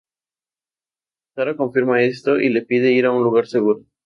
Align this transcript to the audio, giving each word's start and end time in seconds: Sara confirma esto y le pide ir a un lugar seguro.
Sara 1.35 1.55
confirma 1.55 2.01
esto 2.01 2.39
y 2.39 2.49
le 2.49 2.63
pide 2.63 2.91
ir 2.91 3.05
a 3.05 3.11
un 3.11 3.21
lugar 3.21 3.45
seguro. 3.45 3.85